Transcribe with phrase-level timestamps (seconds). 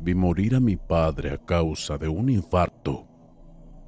[0.00, 3.06] Vi morir a mi padre a causa de un infarto.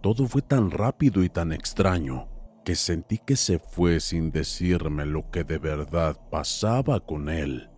[0.01, 2.29] Todo fue tan rápido y tan extraño
[2.65, 7.71] que sentí que se fue sin decirme lo que de verdad pasaba con él.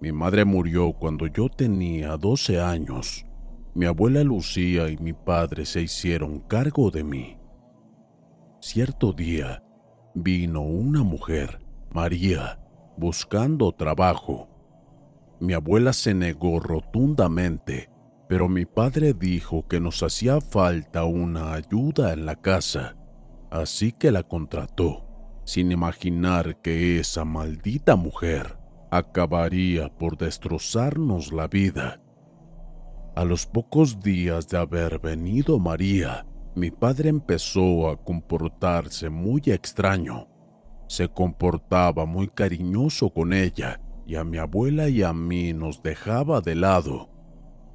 [0.00, 3.24] Mi madre murió cuando yo tenía 12 años.
[3.74, 7.38] Mi abuela Lucía y mi padre se hicieron cargo de mí.
[8.60, 9.62] Cierto día
[10.14, 12.60] vino una mujer, María,
[12.96, 14.51] buscando trabajo.
[15.42, 17.90] Mi abuela se negó rotundamente,
[18.28, 22.94] pero mi padre dijo que nos hacía falta una ayuda en la casa,
[23.50, 25.04] así que la contrató,
[25.44, 28.56] sin imaginar que esa maldita mujer
[28.92, 32.00] acabaría por destrozarnos la vida.
[33.16, 36.24] A los pocos días de haber venido María,
[36.54, 40.28] mi padre empezó a comportarse muy extraño.
[40.86, 46.40] Se comportaba muy cariñoso con ella y a mi abuela y a mí nos dejaba
[46.40, 47.10] de lado,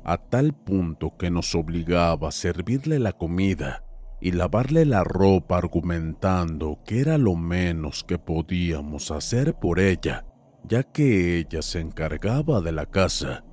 [0.03, 3.83] a tal punto que nos obligaba a servirle la comida
[4.19, 10.25] y lavarle la ropa argumentando que era lo menos que podíamos hacer por ella,
[10.63, 13.43] ya que ella se encargaba de la casa.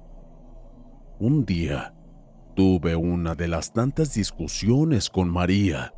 [1.19, 1.95] Un día
[2.55, 5.95] tuve una de las tantas discusiones con María.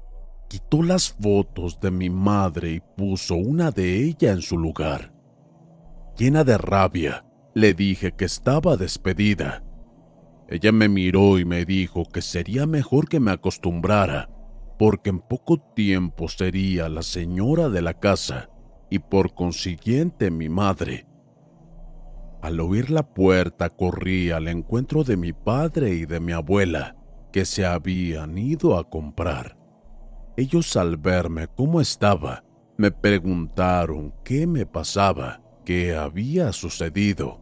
[0.49, 5.16] Quitó las fotos de mi madre y puso una de ella en su lugar.
[6.17, 9.63] Llena de rabia, le dije que estaba despedida.
[10.49, 14.31] Ella me miró y me dijo que sería mejor que me acostumbrara,
[14.79, 18.49] porque en poco tiempo sería la señora de la casa
[18.89, 21.07] y por consiguiente mi madre.
[22.41, 26.97] Al oír la puerta corrí al encuentro de mi padre y de mi abuela,
[27.31, 29.59] que se habían ido a comprar.
[30.39, 32.43] Ellos al verme cómo estaba,
[32.79, 37.41] me preguntaron qué me pasaba, qué había sucedido.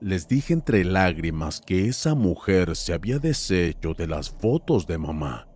[0.00, 5.46] Les dije entre lágrimas que esa mujer se había deshecho de las fotos de mamá.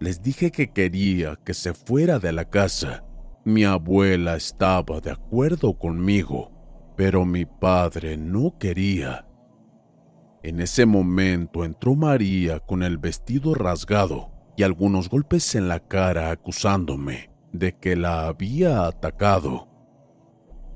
[0.00, 3.04] Les dije que quería que se fuera de la casa.
[3.44, 6.50] Mi abuela estaba de acuerdo conmigo,
[6.96, 9.26] pero mi padre no quería.
[10.42, 16.30] En ese momento entró María con el vestido rasgado y algunos golpes en la cara
[16.30, 19.75] acusándome de que la había atacado.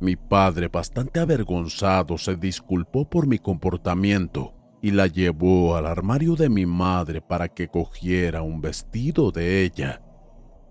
[0.00, 6.48] Mi padre, bastante avergonzado, se disculpó por mi comportamiento y la llevó al armario de
[6.48, 10.02] mi madre para que cogiera un vestido de ella.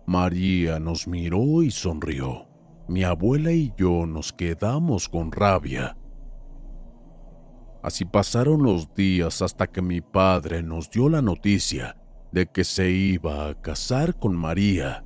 [0.08, 2.48] María nos miró y sonrió.
[2.88, 5.96] Mi abuela y yo nos quedamos con rabia.
[7.84, 11.96] Así pasaron los días hasta que mi padre nos dio la noticia
[12.32, 15.06] de que se iba a casar con María.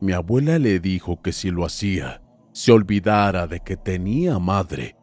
[0.00, 4.96] Mi abuela le dijo que si lo hacía, se olvidara de que tenía madre,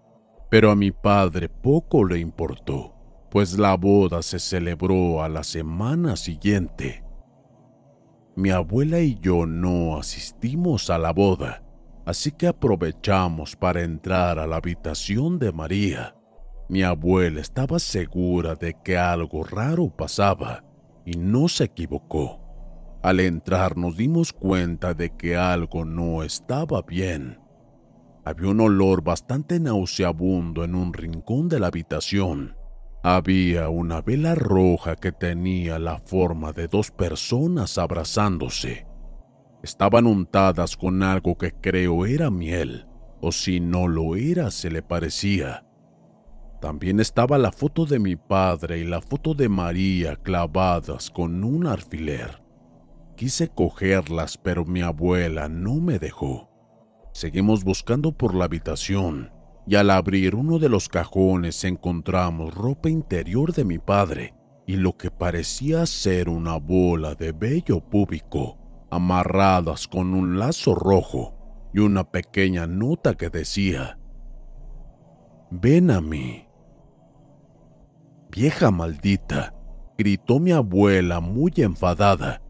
[0.49, 2.94] pero a mi padre poco le importó,
[3.29, 7.03] pues la boda se celebró a la semana siguiente.
[8.35, 11.63] Mi abuela y yo no asistimos a la boda,
[12.05, 16.15] así que aprovechamos para entrar a la habitación de María.
[16.69, 20.63] Mi abuela estaba segura de que algo raro pasaba
[21.05, 22.46] y no se equivocó.
[23.01, 27.39] Al entrar nos dimos cuenta de que algo no estaba bien.
[28.25, 32.57] Había un olor bastante nauseabundo en un rincón de la habitación.
[33.03, 38.85] Había una vela roja que tenía la forma de dos personas abrazándose.
[39.63, 42.88] Estaban untadas con algo que creo era miel,
[43.21, 45.65] o si no lo era se le parecía.
[46.59, 51.67] También estaba la foto de mi padre y la foto de María clavadas con un
[51.67, 52.46] alfiler.
[53.17, 56.51] Quise cogerlas, pero mi abuela no me dejó.
[57.13, 59.31] Seguimos buscando por la habitación
[59.65, 64.35] y al abrir uno de los cajones encontramos ropa interior de mi padre
[64.67, 68.59] y lo que parecía ser una bola de vello púbico,
[68.91, 73.97] amarradas con un lazo rojo y una pequeña nota que decía,
[75.49, 76.47] Ven a mí.
[78.29, 79.55] Vieja maldita,
[79.97, 82.43] gritó mi abuela muy enfadada.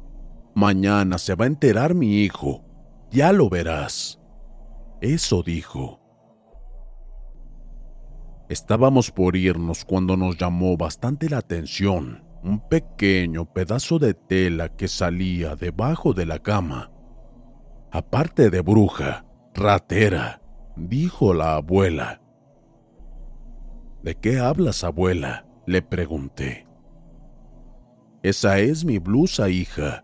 [0.57, 2.65] Mañana se va a enterar mi hijo,
[3.12, 4.19] ya lo verás.
[5.01, 6.00] Eso dijo.
[8.50, 14.88] Estábamos por irnos cuando nos llamó bastante la atención un pequeño pedazo de tela que
[14.88, 16.92] salía debajo de la cama.
[17.92, 20.42] Aparte de bruja, ratera,
[20.75, 22.19] dijo la abuela.
[24.01, 25.45] ¿De qué hablas, abuela?
[25.68, 26.65] Le pregunté.
[28.24, 30.04] Esa es mi blusa, hija.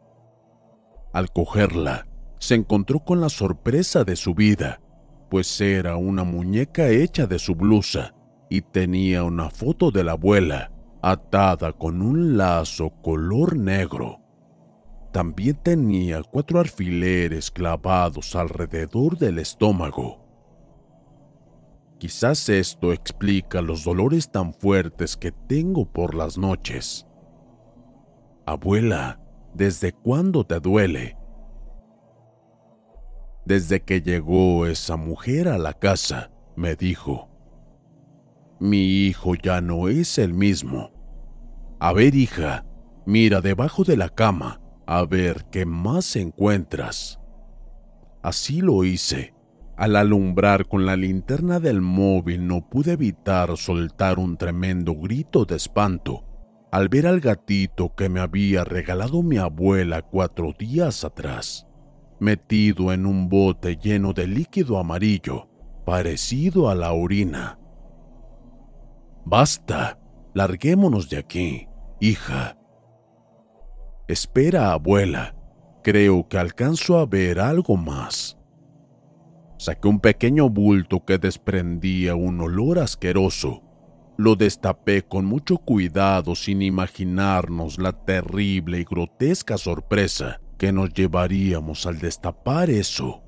[1.13, 2.07] Al cogerla,
[2.39, 4.81] se encontró con la sorpresa de su vida,
[5.29, 8.15] pues era una muñeca hecha de su blusa
[8.49, 10.71] y tenía una foto de la abuela
[11.01, 14.21] atada con un lazo color negro.
[15.11, 20.25] También tenía cuatro alfileres clavados alrededor del estómago.
[21.99, 27.05] Quizás esto explica los dolores tan fuertes que tengo por las noches.
[28.45, 29.22] Abuela,
[29.53, 31.17] ¿desde cuándo te duele?
[33.45, 37.29] Desde que llegó esa mujer a la casa, me dijo.
[38.59, 40.91] Mi hijo ya no es el mismo.
[41.79, 42.65] A ver, hija,
[43.05, 47.19] mira debajo de la cama, a ver qué más encuentras.
[48.21, 49.33] Así lo hice
[49.75, 55.55] al alumbrar con la linterna del móvil no pude evitar soltar un tremendo grito de
[55.55, 56.23] espanto
[56.73, 61.67] al ver al gatito que me había regalado mi abuela cuatro días atrás,
[62.19, 65.49] metido en un bote lleno de líquido amarillo,
[65.85, 67.59] parecido a la orina.
[69.23, 69.99] Basta,
[70.33, 71.67] larguémonos de aquí,
[71.99, 72.57] hija.
[74.07, 75.35] Espera, abuela,
[75.83, 78.39] creo que alcanzo a ver algo más.
[79.59, 83.61] Saqué un pequeño bulto que desprendía un olor asqueroso.
[84.17, 91.85] Lo destapé con mucho cuidado sin imaginarnos la terrible y grotesca sorpresa que nos llevaríamos
[91.85, 93.23] al destapar eso.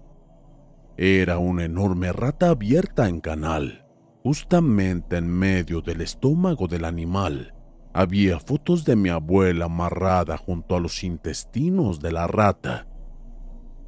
[0.97, 3.85] Era una enorme rata abierta en canal.
[4.23, 7.53] Justamente en medio del estómago del animal
[7.93, 12.87] había fotos de mi abuela amarrada junto a los intestinos de la rata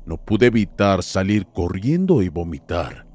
[0.07, 3.05] no pude evitar salir corriendo y vomitar.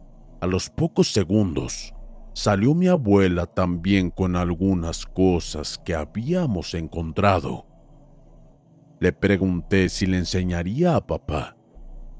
[0.42, 1.94] A los pocos segundos,
[2.34, 7.66] salió mi abuela también con algunas cosas que habíamos encontrado.
[9.00, 11.56] Le pregunté si le enseñaría a papá.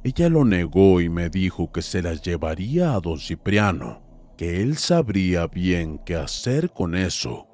[0.05, 4.03] Ella lo negó y me dijo que se las llevaría a don Cipriano,
[4.37, 7.46] que él sabría bien qué hacer con eso.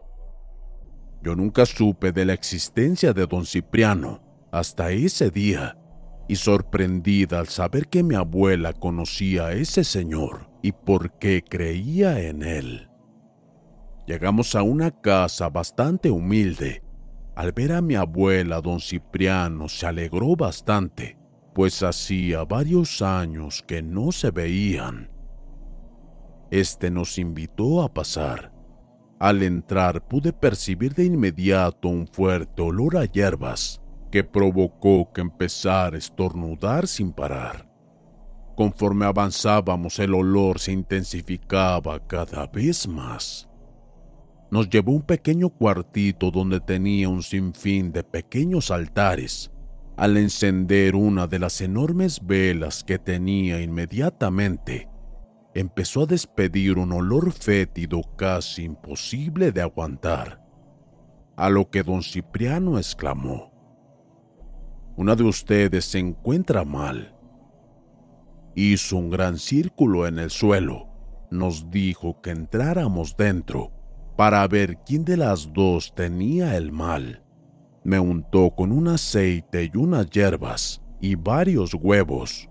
[1.23, 5.77] Yo nunca supe de la existencia de don Cipriano hasta ese día
[6.29, 12.21] y sorprendida al saber que mi abuela conocía a ese señor y por qué creía
[12.21, 12.91] en él.
[14.07, 16.83] Llegamos a una casa bastante humilde.
[17.35, 21.19] Al ver a mi abuela, don Cipriano se alegró bastante,
[21.55, 25.11] pues hacía varios años que no se veían.
[26.51, 28.53] Este nos invitó a pasar.
[29.19, 33.81] Al entrar pude percibir de inmediato un fuerte olor a hierbas
[34.11, 37.69] que provocó que empezara a estornudar sin parar.
[38.57, 43.49] Conforme avanzábamos el olor se intensificaba cada vez más.
[44.51, 49.51] Nos llevó a un pequeño cuartito donde tenía un sinfín de pequeños altares.
[49.97, 54.89] Al encender una de las enormes velas que tenía inmediatamente,
[55.55, 60.41] empezó a despedir un olor fétido casi imposible de aguantar.
[61.37, 63.48] A lo que don Cipriano exclamó,
[64.99, 67.15] una de ustedes se encuentra mal.
[68.57, 70.89] Hizo un gran círculo en el suelo.
[71.31, 73.71] Nos dijo que entráramos dentro
[74.17, 77.23] para ver quién de las dos tenía el mal.
[77.85, 82.49] Me untó con un aceite y unas hierbas y varios huevos.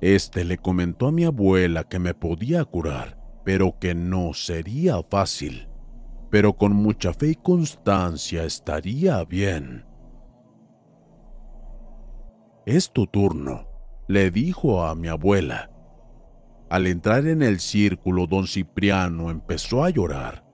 [0.00, 5.68] Este le comentó a mi abuela que me podía curar, pero que no sería fácil,
[6.30, 9.87] pero con mucha fe y constancia estaría bien.
[12.68, 13.66] Es tu turno,
[14.08, 15.70] le dijo a mi abuela.
[16.68, 20.44] Al entrar en el círculo, don Cipriano empezó a llorar.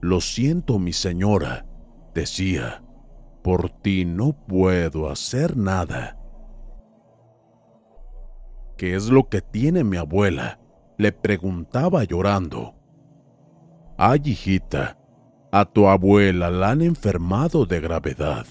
[0.00, 1.66] Lo siento, mi señora,
[2.14, 2.84] decía,
[3.42, 6.16] por ti no puedo hacer nada.
[8.76, 10.60] ¿Qué es lo que tiene mi abuela?
[10.98, 12.76] Le preguntaba llorando.
[13.96, 15.00] Ay, hijita,
[15.50, 18.46] a tu abuela la han enfermado de gravedad.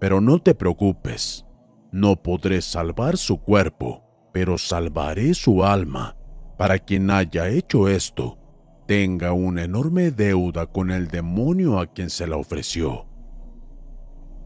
[0.00, 1.44] Pero no te preocupes,
[1.92, 6.16] no podré salvar su cuerpo, pero salvaré su alma.
[6.56, 8.38] Para quien haya hecho esto,
[8.86, 13.06] tenga una enorme deuda con el demonio a quien se la ofreció.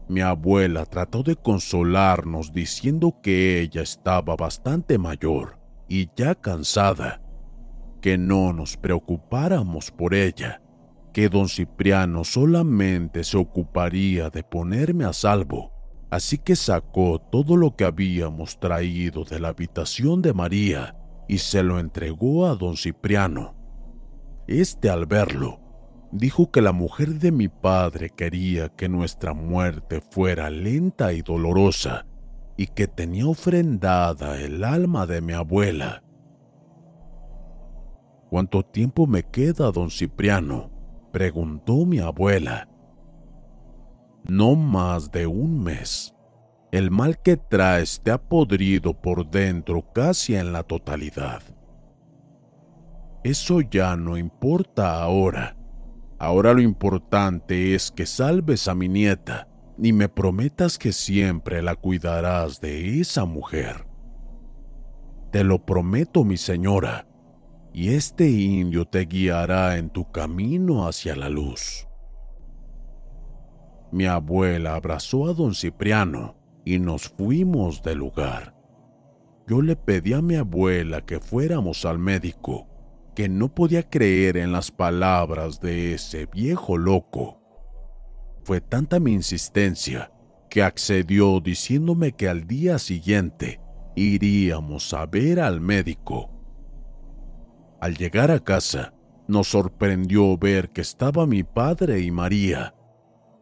[0.09, 7.21] Mi abuela trató de consolarnos diciendo que ella estaba bastante mayor y ya cansada,
[8.01, 10.61] que no nos preocupáramos por ella,
[11.13, 15.76] que don Cipriano solamente se ocuparía de ponerme a salvo
[16.09, 20.95] Así que sacó todo lo que habíamos traído de la habitación de María
[21.27, 23.55] y se lo entregó a don Cipriano.
[24.47, 25.59] Este al verlo,
[26.13, 32.05] dijo que la mujer de mi padre quería que nuestra muerte fuera lenta y dolorosa
[32.55, 36.03] y que tenía ofrendada el alma de mi abuela.
[38.29, 40.71] ¿Cuánto tiempo me queda, don Cipriano?
[41.11, 42.69] preguntó mi abuela
[44.27, 46.13] no más de un mes.
[46.71, 51.41] El mal que traes te ha podrido por dentro casi en la totalidad.
[53.23, 55.55] Eso ya no importa ahora.
[56.19, 59.47] Ahora lo importante es que salves a mi nieta
[59.81, 63.85] y me prometas que siempre la cuidarás de esa mujer.
[65.31, 67.07] Te lo prometo, mi señora,
[67.73, 71.87] y este indio te guiará en tu camino hacia la luz.
[73.91, 78.55] Mi abuela abrazó a don Cipriano y nos fuimos del lugar.
[79.47, 82.67] Yo le pedí a mi abuela que fuéramos al médico,
[83.15, 87.41] que no podía creer en las palabras de ese viejo loco.
[88.43, 90.11] Fue tanta mi insistencia
[90.49, 93.61] que accedió diciéndome que al día siguiente
[93.95, 96.29] iríamos a ver al médico.
[97.79, 98.93] Al llegar a casa,
[99.27, 102.73] nos sorprendió ver que estaba mi padre y María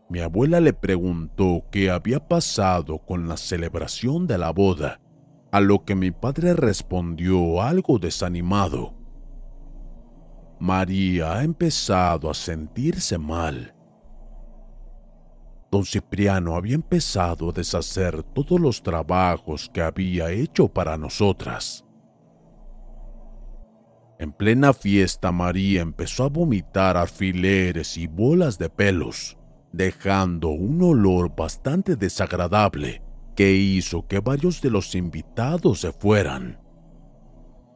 [0.07, 5.01] mi abuela le preguntó qué había pasado con la celebración de la boda,
[5.51, 8.93] a lo que mi padre respondió algo desanimado.
[10.59, 13.73] María ha empezado a sentirse mal.
[15.71, 21.83] Don Cipriano había empezado a deshacer todos los trabajos que había hecho para nosotras.
[24.19, 29.37] En plena fiesta María empezó a vomitar alfileres y bolas de pelos
[29.75, 33.03] dejando un olor bastante desagradable
[33.35, 36.61] que hizo que varios de los invitados se fueran.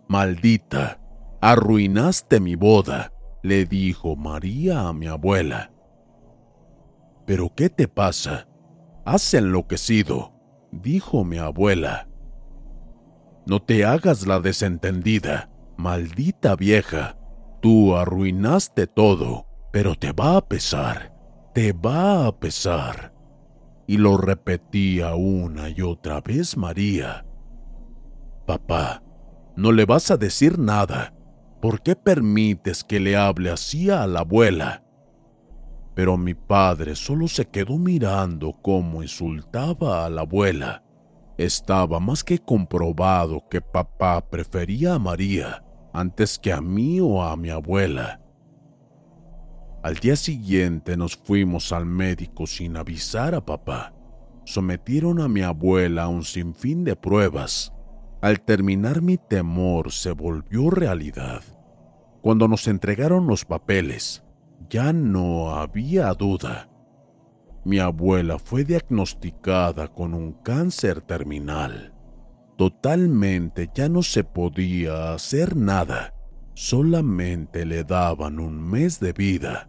[0.08, 1.02] Maldita,
[1.42, 3.12] arruinaste mi boda,
[3.44, 5.72] le dijo María a mi abuela.
[7.26, 8.48] ¿Pero qué te pasa?
[9.06, 10.34] Has enloquecido,
[10.72, 12.08] dijo mi abuela.
[13.46, 17.18] No te hagas la desentendida, maldita vieja.
[17.62, 21.19] Tú arruinaste todo, pero te va a pesar
[21.54, 23.14] te va a pesar.
[23.88, 27.26] Y lo repetía una y otra vez María.
[28.46, 29.04] Papá,
[29.56, 31.14] no le vas a decir nada.
[31.62, 34.84] ¿Por qué permites que le hable así a la abuela?
[35.96, 40.84] Pero mi padre solo se quedó mirando cómo insultaba a la abuela.
[41.38, 45.64] Estaba más que comprobado que papá prefería a María
[45.94, 48.22] antes que a mí o a mi abuela.
[49.82, 53.94] Al día siguiente nos fuimos al médico sin avisar a papá.
[54.44, 57.72] Sometieron a mi abuela a un sinfín de pruebas.
[58.22, 61.44] Al terminar mi temor se volvió realidad.
[62.22, 64.26] Cuando nos entregaron los papeles,
[64.70, 66.70] ya no había duda.
[67.64, 71.94] Mi abuela fue diagnosticada con un cáncer terminal.
[72.58, 76.14] Totalmente ya no se podía hacer nada
[76.60, 79.69] solamente le daban un mes de vida.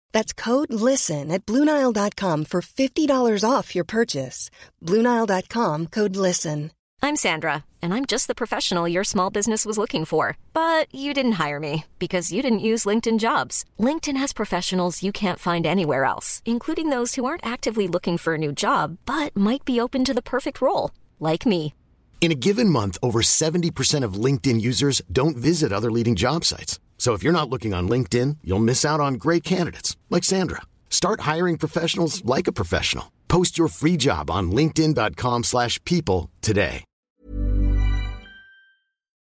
[0.11, 4.49] That's code LISTEN at Bluenile.com for $50 off your purchase.
[4.85, 6.71] Bluenile.com code LISTEN.
[7.03, 10.37] I'm Sandra, and I'm just the professional your small business was looking for.
[10.53, 13.65] But you didn't hire me because you didn't use LinkedIn jobs.
[13.79, 18.35] LinkedIn has professionals you can't find anywhere else, including those who aren't actively looking for
[18.35, 21.73] a new job but might be open to the perfect role, like me.
[22.21, 26.79] In a given month, over 70% of LinkedIn users don't visit other leading job sites.
[27.01, 30.61] So if you're not looking on LinkedIn, you'll miss out on great candidates like Sandra.
[30.87, 33.11] Start hiring professionals like a professional.
[33.27, 36.83] Post your free job on linkedin.com/people today.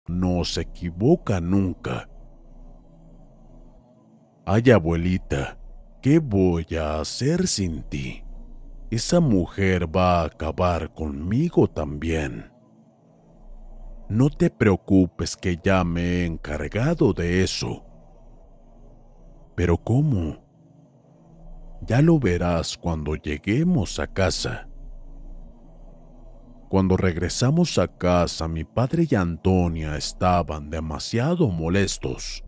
[0.10, 2.08] No se equivoca nunca.
[4.48, 5.60] Ay, abuelita,
[6.02, 8.24] ¿qué voy a hacer sin ti?
[8.90, 12.57] Esa mujer va a acabar conmigo también.
[14.10, 17.84] No te preocupes que ya me he encargado de eso.
[19.56, 20.38] Pero ¿cómo?
[21.82, 24.70] Ya lo verás cuando lleguemos a casa.
[26.70, 32.44] Cuando regresamos a casa, mi padre y Antonia estaban demasiado molestos,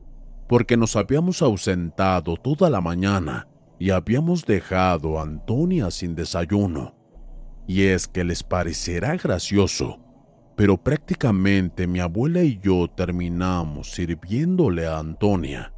[0.48, 3.48] porque nos habíamos ausentado toda la mañana
[3.80, 6.96] y habíamos dejado a Antonia sin desayuno.
[7.68, 10.00] Y es que les parecerá gracioso,
[10.60, 15.74] pero prácticamente mi abuela y yo terminamos sirviéndole a Antonia.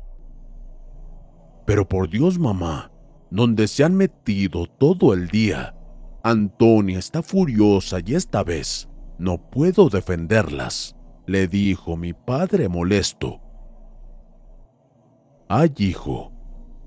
[1.68, 2.92] Pero por Dios, mamá,
[3.30, 5.76] donde se han metido todo el día,
[6.24, 10.96] Antonia está furiosa y esta vez no puedo defenderlas,
[11.28, 13.40] le dijo mi padre molesto.
[15.48, 16.34] Ay, hijo,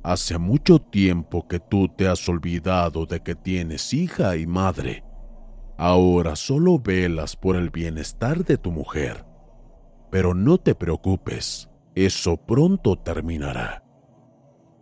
[0.02, 5.04] hace mucho tiempo que tú te has olvidado de que tienes hija y madre.
[5.76, 9.24] Ahora solo velas por el bienestar de tu mujer.
[10.10, 13.84] Pero no te preocupes, eso pronto terminará.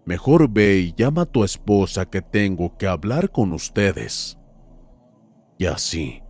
[0.04, 4.38] Mejor ve y llama a tu esposa que tengo que hablar con ustedes.
[5.58, 6.22] Y así,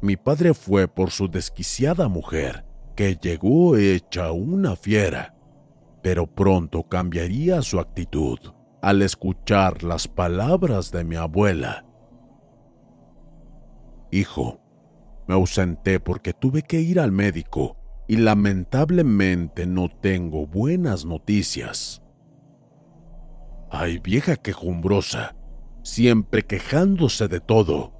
[0.00, 5.34] mi padre fue por su desquiciada mujer, que llegó hecha una fiera,
[6.02, 8.38] pero pronto cambiaría su actitud
[8.80, 11.84] al escuchar las palabras de mi abuela.
[14.10, 14.60] Hijo,
[15.26, 17.76] me ausenté porque tuve que ir al médico
[18.08, 22.02] y lamentablemente no tengo buenas noticias.
[23.70, 25.36] Ay, vieja quejumbrosa,
[25.82, 27.92] siempre quejándose de todo.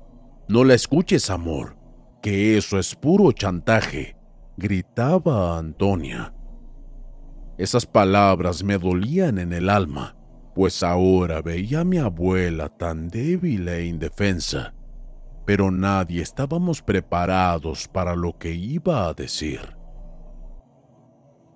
[0.48, 1.76] No la escuches, amor,
[2.22, 4.16] que eso es puro chantaje,
[4.56, 6.34] gritaba Antonia.
[7.58, 10.16] Esas palabras me dolían en el alma,
[10.54, 14.74] pues ahora veía a mi abuela tan débil e indefensa,
[15.48, 19.78] pero nadie estábamos preparados para lo que iba a decir.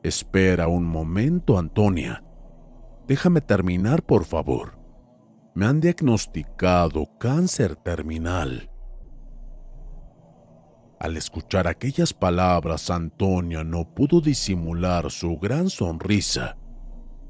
[0.02, 2.24] Espera un momento, Antonia.
[3.06, 4.78] Déjame terminar, por favor.
[5.54, 8.70] Me han diagnosticado cáncer terminal.
[10.98, 16.56] Al escuchar aquellas palabras, Antonia no pudo disimular su gran sonrisa,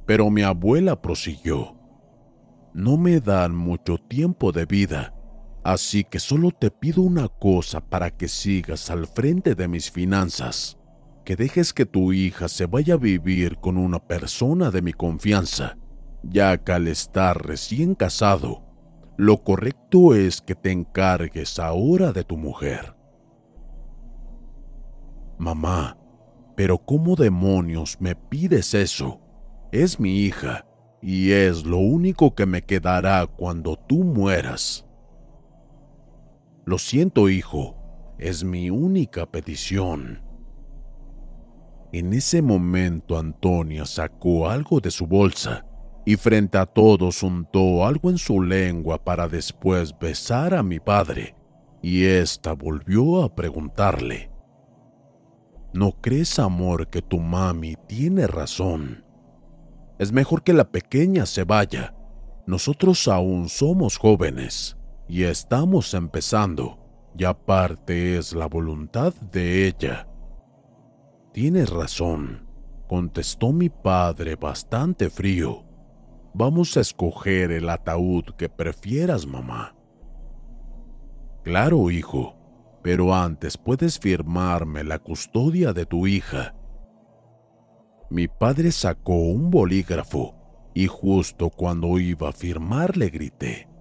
[0.07, 1.77] pero mi abuela prosiguió.
[2.73, 5.13] No me dan mucho tiempo de vida,
[5.65, 10.79] así que solo te pido una cosa para que sigas al frente de mis finanzas,
[11.25, 15.77] que dejes que tu hija se vaya a vivir con una persona de mi confianza,
[16.23, 18.63] ya que al estar recién casado,
[19.17, 22.97] lo correcto es que te encargues ahora de tu mujer.
[25.39, 25.99] Mamá,
[26.57, 29.21] pero ¿cómo demonios me pides eso?
[29.71, 30.67] Es mi hija,
[31.01, 34.87] y es lo único que me quedará cuando tú mueras.
[36.65, 37.77] Lo siento, hijo,
[38.19, 40.23] es mi única petición.
[41.93, 45.67] En ese momento Antonia sacó algo de su bolsa
[46.07, 51.35] y frente a todos untó algo en su lengua para después besar a mi padre,
[51.83, 54.31] y ésta volvió a preguntarle,
[55.75, 59.05] ¿No crees, amor, que tu mami tiene razón?
[59.99, 61.95] Es mejor que la pequeña se vaya.
[62.47, 64.77] Nosotros aún somos jóvenes
[65.13, 66.79] y estamos empezando,
[67.19, 70.09] y aparte es la voluntad de ella.
[71.35, 72.49] Tienes razón,
[72.89, 75.67] contestó mi padre bastante frío.
[76.33, 79.77] Vamos a escoger el ataúd que prefieras, mamá.
[81.45, 82.35] Claro, hijo,
[82.83, 86.55] pero antes puedes firmarme la custodia de tu hija.
[88.09, 90.35] mi padre sacó un bolígrafo
[90.73, 93.72] y justo cuando iba a firmar le grité.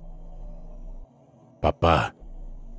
[1.61, 2.15] Papá,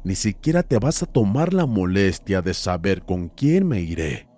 [0.04, 4.28] ni siquiera te vas a tomar la molestia de saber con quién me iré.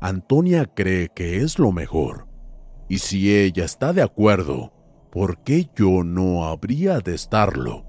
[0.00, 2.28] Antonia cree que es lo mejor,
[2.88, 4.72] y si ella está de acuerdo,
[5.10, 7.84] ¿por qué yo no habría de estarlo?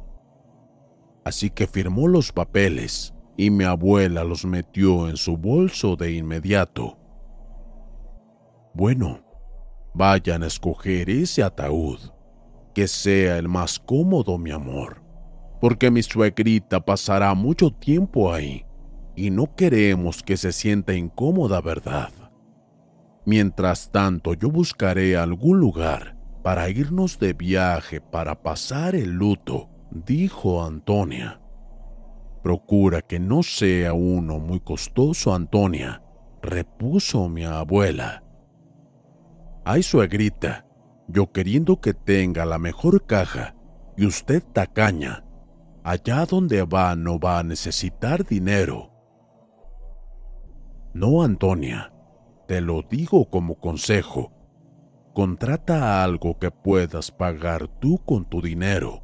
[1.23, 6.97] Así que firmó los papeles y mi abuela los metió en su bolso de inmediato.
[8.73, 9.23] Bueno,
[9.93, 11.99] vayan a escoger ese ataúd,
[12.73, 15.01] que sea el más cómodo, mi amor,
[15.61, 18.65] porque mi suegrita pasará mucho tiempo ahí
[19.15, 22.09] y no queremos que se sienta incómoda, ¿verdad?
[23.25, 30.63] Mientras tanto, yo buscaré algún lugar para irnos de viaje para pasar el luto, dijo
[30.63, 31.39] Antonia.
[32.43, 36.03] Procura que no sea uno muy costoso, Antonia,
[36.41, 38.23] repuso mi abuela.
[39.63, 40.65] Ay, suegrita,
[41.07, 43.55] yo queriendo que tenga la mejor caja
[43.97, 45.25] y usted tacaña.
[45.83, 48.91] Allá donde va no va a necesitar dinero.
[50.93, 51.93] No, Antonia,
[52.47, 54.31] te lo digo como consejo.
[55.13, 59.03] Contrata algo que puedas pagar tú con tu dinero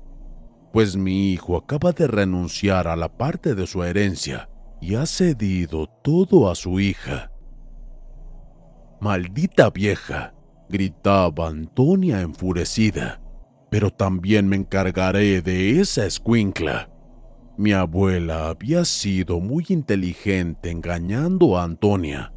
[0.71, 4.49] pues mi hijo acaba de renunciar a la parte de su herencia
[4.81, 7.31] y ha cedido todo a su hija.
[9.01, 10.33] Maldita vieja,
[10.69, 13.21] gritaba Antonia enfurecida,
[13.69, 16.89] pero también me encargaré de esa escuincla.
[17.57, 22.33] Mi abuela había sido muy inteligente engañando a Antonia.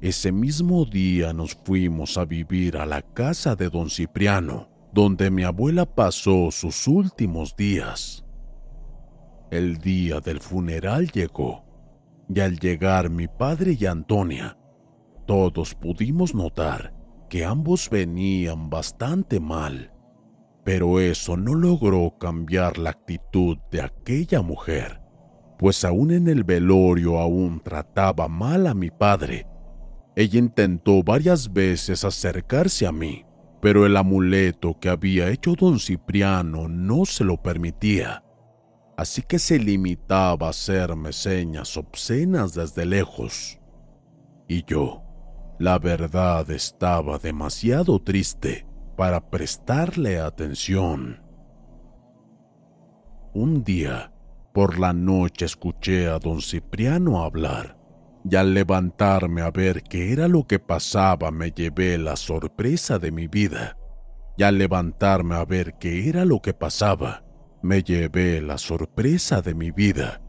[0.00, 5.42] Ese mismo día nos fuimos a vivir a la casa de don Cipriano donde mi
[5.42, 8.24] abuela pasó sus últimos días.
[9.50, 11.64] El día del funeral llegó,
[12.28, 14.56] y al llegar mi padre y Antonia,
[15.26, 16.92] todos pudimos notar
[17.32, 19.90] que ambos venían bastante mal,
[20.64, 25.00] pero eso no logró cambiar la actitud de aquella mujer,
[25.58, 29.46] pues aún en el velorio aún trataba mal a mi padre.
[30.14, 33.24] Ella intentó varias veces acercarse a mí,
[33.62, 38.22] pero el amuleto que había hecho don Cipriano no se lo permitía,
[38.98, 43.58] así que se limitaba a hacerme señas obscenas desde lejos.
[44.48, 45.01] Y yo,
[45.62, 51.22] la verdad, estaba demasiado triste para prestarle atención.
[53.32, 54.12] Un día,
[54.52, 57.78] por la noche, escuché a don Cipriano hablar
[58.28, 63.12] y al levantarme a ver qué era lo que pasaba me llevé la sorpresa de
[63.12, 63.78] mi vida.
[64.36, 67.22] Y al levantarme a ver qué era lo que pasaba,
[67.62, 70.20] me llevé la sorpresa de mi vida.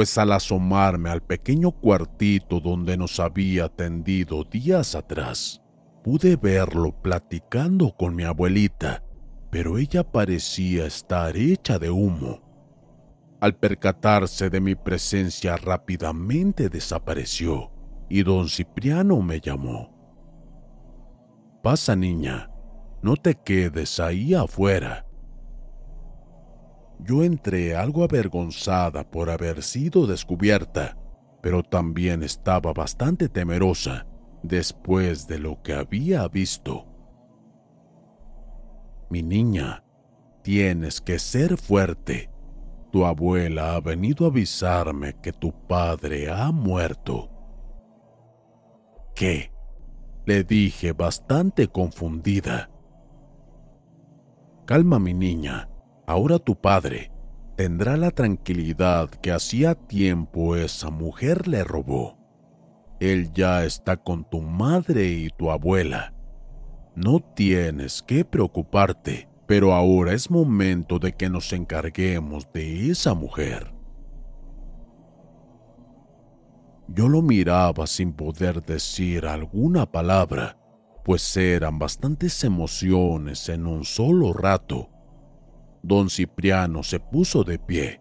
[0.00, 5.60] Pues al asomarme al pequeño cuartito donde nos había atendido días atrás,
[6.02, 9.04] pude verlo platicando con mi abuelita,
[9.50, 12.40] pero ella parecía estar hecha de humo
[13.42, 17.70] al percatarse de mi presencia rápidamente desapareció
[18.08, 19.94] y don Cipriano me llamó.
[21.62, 22.50] Pasa niña,
[23.02, 25.09] no te quedes ahí afuera.
[27.04, 30.96] Yo entré algo avergonzada por haber sido descubierta,
[31.42, 34.06] pero también estaba bastante temerosa
[34.42, 36.86] después de lo que había visto.
[39.08, 39.82] Mi niña,
[40.42, 42.30] tienes que ser fuerte
[42.90, 47.30] tu abuela ha venido a avisarme que tu padre ha muerto.
[49.14, 49.52] ¿Qué?
[50.26, 52.68] Le dije bastante confundida.
[54.66, 55.68] Calma mi niña,
[56.10, 57.10] ahora tu padre
[57.56, 62.18] tendrá la tranquilidad que hacía tiempo esa mujer le robó.
[63.00, 66.14] Él ya está con tu madre y tu abuela.
[66.94, 73.74] No tienes que preocuparte pero ahora es momento de que nos encarguemos de esa mujer.
[76.86, 80.56] Yo lo miraba sin poder decir alguna palabra,
[81.04, 84.88] pues eran bastantes emociones en un solo rato.
[85.82, 88.00] Don Cipriano se puso de pie,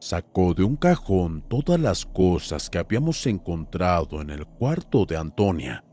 [0.00, 5.84] sacó de un cajón todas las cosas que habíamos encontrado en el cuarto de Antonia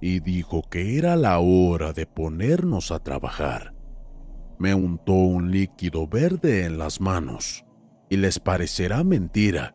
[0.00, 3.78] y dijo que era la hora de ponernos a trabajar
[4.58, 7.64] me untó un líquido verde en las manos.
[8.10, 9.74] Y les parecerá mentira,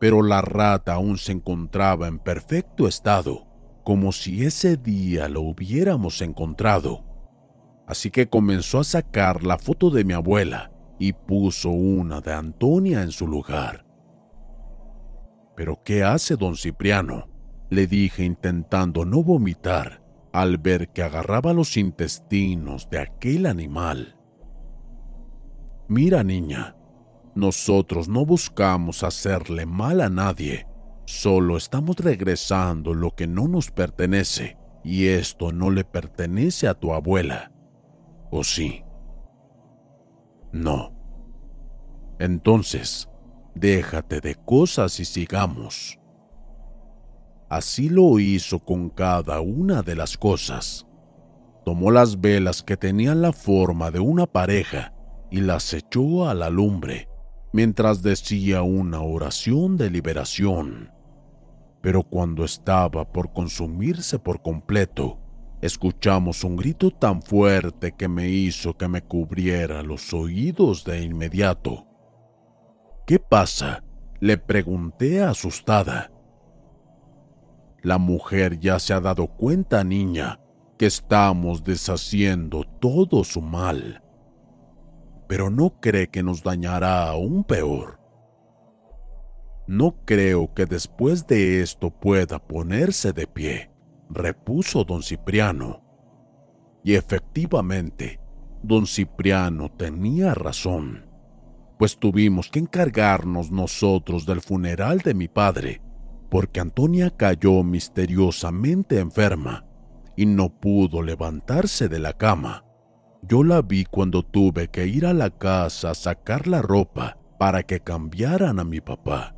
[0.00, 3.46] pero la rata aún se encontraba en perfecto estado,
[3.84, 7.04] como si ese día lo hubiéramos encontrado.
[7.92, 13.02] Así que comenzó a sacar la foto de mi abuela y puso una de Antonia
[13.02, 13.84] en su lugar.
[15.54, 17.28] ¿Pero qué hace don Cipriano?
[17.68, 20.02] le dije intentando no vomitar
[20.32, 24.16] al ver que agarraba los intestinos de aquel animal.
[25.86, 26.74] Mira niña,
[27.34, 30.66] nosotros no buscamos hacerle mal a nadie,
[31.04, 36.94] solo estamos regresando lo que no nos pertenece, y esto no le pertenece a tu
[36.94, 37.51] abuela.
[38.34, 38.82] ¿O sí?
[40.52, 40.94] No.
[42.18, 43.10] Entonces,
[43.54, 45.98] déjate de cosas y sigamos.
[47.50, 50.86] Así lo hizo con cada una de las cosas.
[51.66, 54.94] Tomó las velas que tenían la forma de una pareja
[55.30, 57.10] y las echó a la lumbre,
[57.52, 60.90] mientras decía una oración de liberación.
[61.82, 65.21] Pero cuando estaba por consumirse por completo,
[65.62, 71.86] escuchamos un grito tan fuerte que me hizo que me cubriera los oídos de inmediato.
[73.06, 73.82] ¿Qué pasa?
[74.22, 76.12] le pregunté asustada.
[77.82, 80.38] La mujer ya se ha dado cuenta, niña,
[80.78, 84.00] que estamos deshaciendo todo su mal.
[85.26, 87.98] Pero no cree que nos dañará aún peor.
[89.66, 93.71] No creo que después de esto pueda ponerse de pie,
[94.14, 95.82] repuso don Cipriano.
[96.84, 98.20] Y efectivamente,
[98.62, 101.12] don Cipriano tenía razón
[101.82, 105.82] pues tuvimos que encargarnos nosotros del funeral de mi padre,
[106.30, 109.66] porque Antonia cayó misteriosamente enferma
[110.16, 112.64] y no pudo levantarse de la cama.
[113.22, 117.64] Yo la vi cuando tuve que ir a la casa a sacar la ropa para
[117.64, 119.34] que cambiaran a mi papá.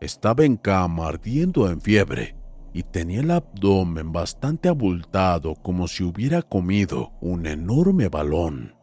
[0.00, 2.39] Estaba en cama ardiendo en fiebre
[2.72, 8.76] y tenía el abdomen bastante abultado como si hubiera comido un enorme balón.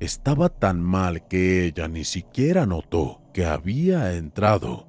[0.00, 4.86] Estaba tan mal que ella ni siquiera notó que había entrado.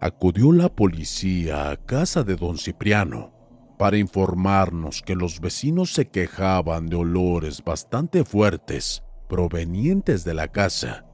[0.00, 3.32] Acudió la policía a casa de don Cipriano
[3.78, 11.06] para informarnos que los vecinos se quejaban de olores bastante fuertes provenientes de la casa,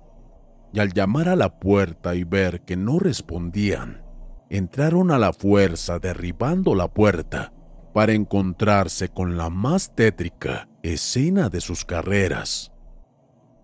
[0.73, 4.03] y al llamar a la puerta y ver que no respondían,
[4.50, 7.52] entraron a la fuerza derribando la puerta
[7.94, 12.72] para encontrarse con la más tétrica escena de sus carreras.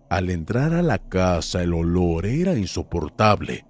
[0.09, 3.65] Al entrar a la casa el olor era insoportable,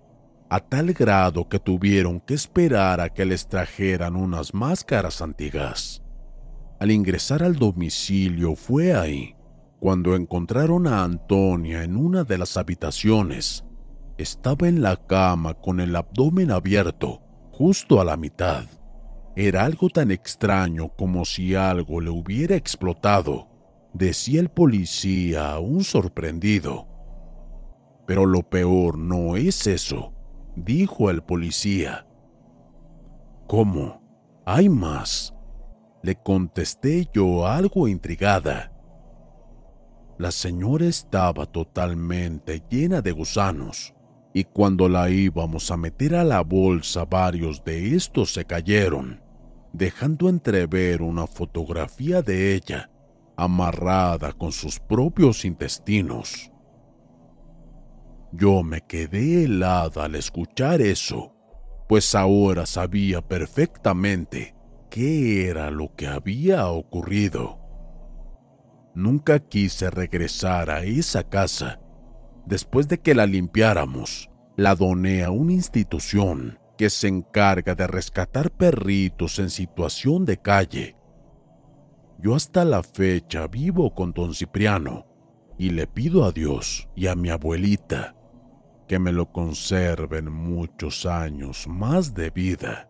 [0.49, 6.03] a tal grado que tuvieron que esperar a que les trajeran unas máscaras antiguas.
[6.79, 9.35] Al ingresar al domicilio fue ahí
[9.79, 13.63] cuando encontraron a Antonia en una de las habitaciones.
[14.17, 18.63] Estaba en la cama con el abdomen abierto, justo a la mitad.
[19.35, 23.47] Era algo tan extraño como si algo le hubiera explotado,
[23.93, 26.87] decía el policía aún sorprendido.
[28.07, 30.15] Pero lo peor no es eso,
[30.55, 32.07] dijo el policía.
[33.45, 34.01] ¿Cómo?
[34.47, 35.35] ¿Hay más?
[36.01, 38.71] Le contesté yo algo intrigada.
[40.17, 43.93] La señora estaba totalmente llena de gusanos
[44.33, 49.27] y cuando la íbamos a meter a la bolsa varios de estos se cayeron
[49.77, 52.89] dejando entrever una fotografía de ella
[53.35, 56.51] amarrada con sus propios intestinos.
[58.31, 61.33] Yo me quedé helada al escuchar eso,
[61.87, 64.55] pues ahora sabía perfectamente
[64.89, 67.59] qué era lo que había ocurrido.
[68.95, 71.79] Nunca quise regresar a esa casa.
[72.47, 78.51] Después de que la limpiáramos, la doné a una institución que se encarga de rescatar
[78.51, 80.95] perritos en situación de calle.
[82.19, 85.05] Yo hasta la fecha vivo con don Cipriano
[85.57, 88.15] y le pido a Dios y a mi abuelita
[88.87, 92.89] que me lo conserven muchos años más de vida.